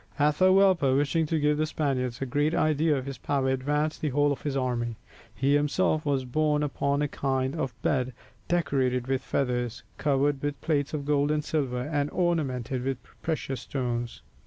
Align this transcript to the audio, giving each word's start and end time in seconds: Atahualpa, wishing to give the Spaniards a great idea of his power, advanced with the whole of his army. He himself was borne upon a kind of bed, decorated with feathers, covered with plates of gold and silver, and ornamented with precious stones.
Atahualpa, 0.19 0.95
wishing 0.97 1.27
to 1.27 1.39
give 1.39 1.57
the 1.59 1.67
Spaniards 1.67 2.23
a 2.23 2.25
great 2.25 2.55
idea 2.55 2.97
of 2.97 3.05
his 3.05 3.19
power, 3.19 3.49
advanced 3.51 4.01
with 4.01 4.09
the 4.09 4.15
whole 4.15 4.31
of 4.31 4.41
his 4.41 4.57
army. 4.57 4.95
He 5.35 5.53
himself 5.53 6.07
was 6.07 6.25
borne 6.25 6.63
upon 6.63 7.03
a 7.03 7.07
kind 7.07 7.55
of 7.55 7.79
bed, 7.83 8.13
decorated 8.47 9.05
with 9.05 9.21
feathers, 9.21 9.83
covered 9.99 10.41
with 10.41 10.59
plates 10.59 10.95
of 10.95 11.05
gold 11.05 11.29
and 11.29 11.43
silver, 11.45 11.83
and 11.83 12.09
ornamented 12.09 12.81
with 12.83 12.97
precious 13.21 13.61
stones. 13.61 14.23